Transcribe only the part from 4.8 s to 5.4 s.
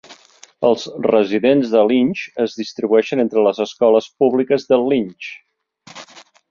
Lynch.